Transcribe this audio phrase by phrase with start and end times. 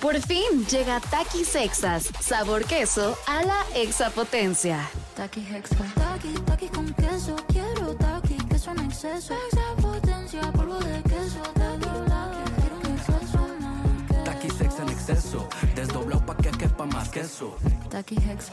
[0.00, 4.88] Por fin llega Takis Sexas, sabor queso a la exapotencia.
[5.14, 5.76] Taki Hexa.
[5.94, 7.36] Taki, taki con queso.
[7.48, 9.34] Quiero taki, queso en exceso.
[9.52, 11.42] Exapotencia, polvo de queso.
[11.52, 14.24] Taki, taki, quiero un exceso más.
[14.24, 17.58] Taki sex en exceso, desdoblado pa' que quepa más queso.
[17.90, 18.52] Taki Hexa.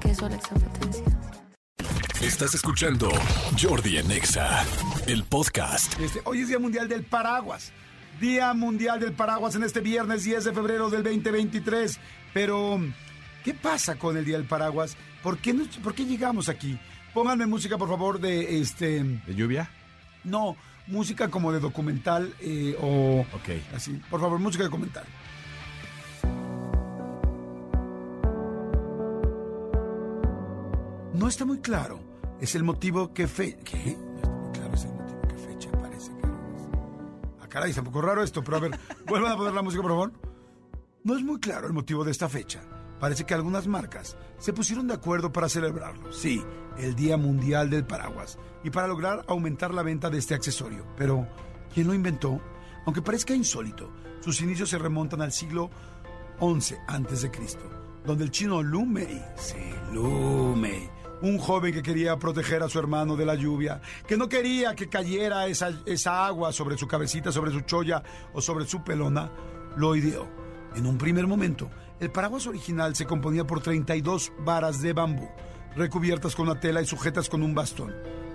[0.00, 1.04] Queso a la exapotencia.
[2.20, 3.08] Estás escuchando
[3.60, 4.64] Jordi en Exa,
[5.08, 5.98] el podcast.
[5.98, 7.72] Este, hoy es Día Mundial del Paraguas.
[8.20, 11.98] Día Mundial del Paraguas en este viernes 10 de febrero del 2023.
[12.32, 12.80] Pero,
[13.44, 14.96] ¿qué pasa con el Día del Paraguas?
[15.22, 16.78] ¿Por qué, no- por qué llegamos aquí?
[17.14, 19.02] Pónganme música, por favor, de este.
[19.02, 19.70] ¿De lluvia?
[20.24, 20.56] No,
[20.86, 23.20] música como de documental eh, o.
[23.34, 23.74] Ok.
[23.74, 24.00] Así.
[24.10, 25.04] Por favor, música de documental.
[31.14, 32.00] No está muy claro.
[32.40, 33.56] Es el motivo que fe...
[33.64, 33.96] ¿Qué?
[37.56, 39.92] Caray, está un poco raro esto, pero a ver, vuelvan a poner la música, por
[39.92, 40.12] favor.
[41.04, 42.60] No es muy claro el motivo de esta fecha.
[43.00, 46.12] Parece que algunas marcas se pusieron de acuerdo para celebrarlo.
[46.12, 46.44] Sí,
[46.76, 48.38] el Día Mundial del Paraguas.
[48.62, 50.84] Y para lograr aumentar la venta de este accesorio.
[50.98, 51.26] Pero,
[51.72, 52.42] ¿quién lo inventó?
[52.84, 55.70] Aunque parezca insólito, sus inicios se remontan al siglo
[56.38, 57.64] XI antes de Cristo,
[58.04, 59.56] donde el chino Lu Mei, sí,
[59.94, 60.55] Lu
[61.22, 64.88] un joven que quería proteger a su hermano de la lluvia, que no quería que
[64.88, 69.30] cayera esa, esa agua sobre su cabecita, sobre su cholla o sobre su pelona,
[69.76, 70.28] lo ideó.
[70.74, 75.28] En un primer momento, el paraguas original se componía por 32 varas de bambú,
[75.74, 77.94] recubiertas con una tela y sujetas con un bastón.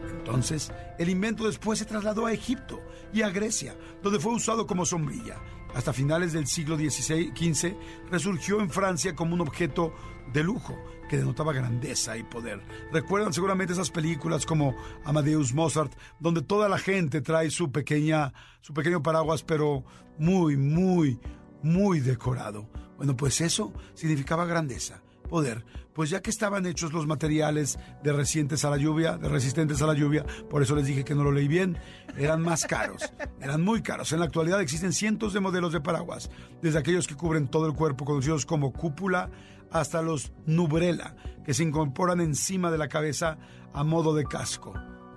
[0.10, 2.80] Entonces, el invento después se trasladó a Egipto
[3.14, 5.38] y a Grecia, donde fue usado como sombrilla.
[5.74, 7.76] Hasta finales del siglo XVI, XV,
[8.10, 9.94] resurgió en Francia como un objeto
[10.34, 10.78] de lujo
[11.10, 12.62] que denotaba grandeza y poder.
[12.92, 18.74] Recuerdan seguramente esas películas como Amadeus Mozart, donde toda la gente trae su pequeña, su
[18.74, 19.84] pequeño paraguas, pero
[20.18, 21.20] muy, muy,
[21.64, 22.70] muy decorado.
[22.98, 28.66] Bueno, pues eso significaba grandeza, poder, pues ya que estaban hechos los materiales de resistentes
[28.66, 31.32] a la lluvia, de resistentes a la lluvia, por eso les dije que no lo
[31.32, 31.78] leí bien,
[32.18, 34.12] eran más caros, eran muy caros.
[34.12, 36.30] En la actualidad existen cientos de modelos de paraguas,
[36.62, 39.32] desde aquellos que cubren todo el cuerpo, conocidos como cúpula,
[39.72, 41.16] hasta los nubrela,
[41.46, 43.38] que se incorporan encima de la cabeza
[43.74, 44.74] a modo de casco.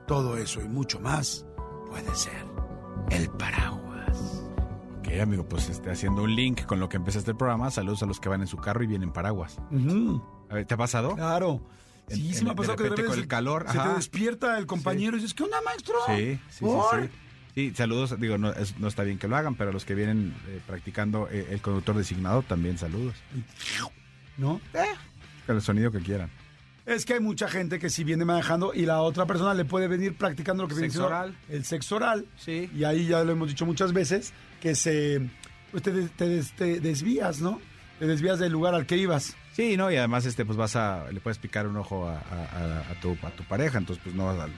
[0.07, 1.45] Todo eso y mucho más
[1.91, 2.47] puede ser
[3.11, 3.84] el paraguas.
[5.07, 7.71] Ok, amigo, pues esté haciendo un link con lo que empezaste el programa.
[7.71, 9.59] Saludos a los que van en su carro y vienen paraguas.
[10.51, 11.15] A ver, ¿te ha pasado?
[11.15, 11.61] Claro.
[12.09, 14.59] En- Sí, sí me ha pasado que de repente con el calor, se te despierta
[14.59, 15.95] el compañero y dices, ¿qué onda, maestro?
[16.07, 17.03] Sí, sí, sí, ¿Por?
[17.05, 17.11] sí.
[17.55, 18.19] Sí, saludos.
[18.21, 20.61] Digo, no, es- no está bien que lo hagan, pero a los que vienen eh,
[20.67, 23.15] practicando eh, el conductor designado también saludos.
[24.37, 24.61] ¿No?
[25.47, 26.31] Con el sonido que quieran.
[26.87, 29.89] Es que hay mucha gente que si viene manejando y la otra persona le puede
[29.89, 31.35] venir practicando lo que viene Sexo oral.
[31.49, 32.27] el sexo oral.
[32.37, 32.71] Sí.
[32.77, 35.31] Y ahí ya lo hemos dicho muchas veces, que se
[35.71, 37.61] pues te, te te desvías, ¿no?
[37.99, 39.35] Te desvías del lugar al que ibas.
[39.53, 42.19] Sí, no, y además este pues vas a le puedes picar un ojo a, a-
[42.19, 44.49] a- a tu, a tu pareja, entonces pues no vas a-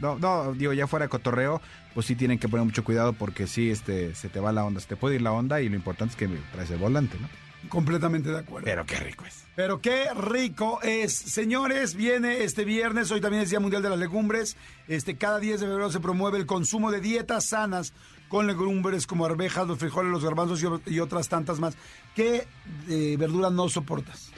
[0.00, 1.60] no, no, digo, ya fuera de cotorreo,
[1.92, 4.80] pues sí tienen que poner mucho cuidado porque sí este se te va la onda,
[4.80, 7.28] se te puede ir la onda y lo importante es que traes el volante, ¿no?
[7.68, 8.64] Completamente de acuerdo.
[8.64, 9.44] Pero qué rico es.
[9.56, 11.12] Pero qué rico es.
[11.12, 14.56] Señores, viene este viernes, hoy también es Día Mundial de las Legumbres.
[14.88, 17.92] Este, cada 10 de febrero se promueve el consumo de dietas sanas
[18.28, 21.76] con legumbres como arvejas, los frijoles, los garbanzos y, otras tantas más.
[22.14, 22.46] ¿Qué
[22.88, 24.32] eh, verdura no soportas?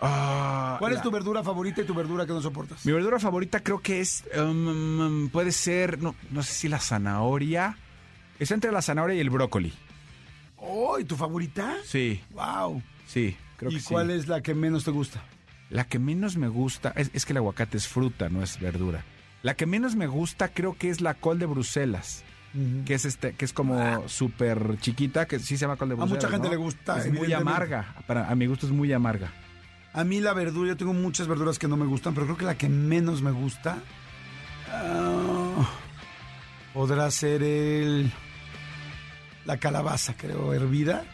[0.00, 2.84] Ah, ¿Cuál es tu verdura favorita y tu verdura que no soportas?
[2.84, 6.78] Mi verdura favorita creo que es um, um, puede ser no, no sé si la
[6.78, 7.78] zanahoria.
[8.38, 9.72] Es entre la zanahoria y el brócoli.
[10.66, 11.74] Oh, ¿y tu favorita?
[11.84, 12.82] Sí, Wow.
[13.06, 13.86] sí, creo ¿Y que sí.
[13.88, 15.22] cuál es la que menos te gusta?
[15.70, 19.04] La que menos me gusta es, es que el aguacate es fruta, no es verdura.
[19.42, 22.24] La que menos me gusta creo que es la col de Bruselas,
[22.86, 25.96] que es este, que es como súper chiquita, que sí se llama col de A
[25.96, 26.22] Bruselas.
[26.22, 26.52] mucha gente ¿no?
[26.52, 27.94] le gusta, Es muy amarga.
[28.06, 29.32] Para, a mi gusto es muy amarga.
[29.92, 32.44] A mí la verdura, yo tengo muchas verduras que no me gustan, pero creo que
[32.46, 33.78] la que menos me gusta
[34.70, 35.68] ah,
[36.72, 38.10] podrá ser el
[39.44, 41.04] la calabaza, creo, hervida.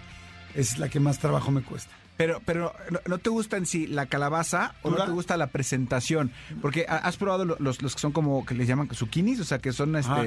[0.54, 1.93] Es la que más trabajo me cuesta.
[2.16, 2.75] Pero, pero
[3.06, 6.32] ¿no, te gusta en sí la calabaza o no te gusta la presentación?
[6.60, 9.44] Porque ha- has probado lo- los, los que son como que les llaman zucchinis, o
[9.44, 10.25] sea, que son este Ajá.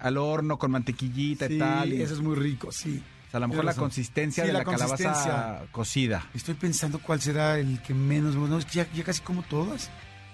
[0.00, 1.92] al horno con mantequillita Sí, y tal.
[1.94, 3.02] y- eso es muy rico, sí.
[3.28, 6.26] o sea, a lo mejor la consistencia Sí, de la la, calabaza cocida.
[6.34, 8.34] Estoy pensando cuál será el que menos.
[8.34, 9.88] No, ya, ya casi como todas.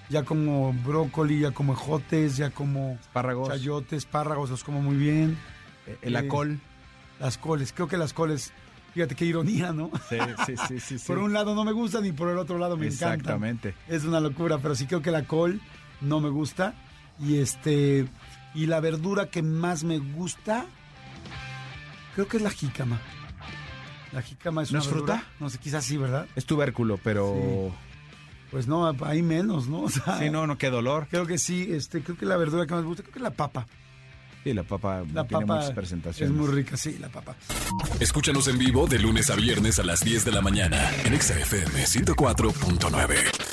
[0.09, 3.49] Ya como brócoli, ya como ejotes, ya como Espárragos.
[3.49, 5.37] chayotes, espárragos, los como muy bien.
[5.87, 6.59] Eh, Eh, col.
[7.21, 8.53] Las coles, creo que las coles,
[8.95, 9.91] fíjate qué ironía, ¿no?
[10.09, 10.99] Sí, sí, sí, sí.
[10.99, 11.07] sí.
[11.07, 13.15] Por un lado no me gustan y por el otro lado me encantan.
[13.15, 13.75] Exactamente.
[13.89, 15.61] Es una locura, pero sí creo que la col
[16.01, 16.75] no me gusta.
[17.19, 18.07] Y este
[18.55, 20.67] y la verdura que más me gusta
[22.15, 23.01] creo que es la jícama.
[24.13, 25.25] La jícama es ¿No una es fruta?
[25.39, 26.27] No sé, quizás sí, ¿verdad?
[26.35, 27.71] Es tubérculo, pero...
[28.51, 29.81] Pues no, hay menos, ¿no?
[29.83, 31.07] O sea, Sí, no, no, qué dolor.
[31.11, 33.33] Creo que sí, este, creo que la verdura que más me gusta, creo que la
[33.33, 33.67] papa.
[34.47, 37.35] Sí, la papa La tiene papa muchas es muy rica, sí, la papa.
[37.99, 41.37] Escúchanos en vivo de lunes a viernes a las 10 de la mañana en Exa
[41.37, 43.46] FM 104.9.